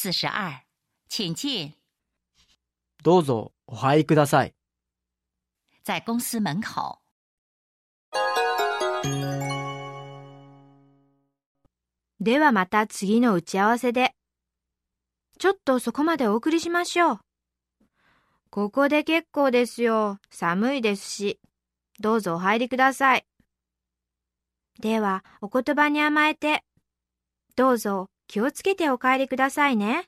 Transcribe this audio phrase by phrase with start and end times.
[0.00, 0.62] 四十二，
[1.08, 1.74] 请进。
[3.02, 4.54] どうぞお入りください。
[5.82, 7.00] 在公司门口。
[12.20, 14.14] ではまた次の打ち合わせで。
[15.40, 17.20] ちょっとそこまでお送りしましょう。
[18.50, 20.20] ここで結構ですよ。
[20.30, 21.40] 寒いですし。
[21.98, 23.26] どうぞお入りください。
[24.78, 26.62] では、お言葉に甘えて。
[27.56, 30.06] どうぞ気をつけてお帰りくださいね。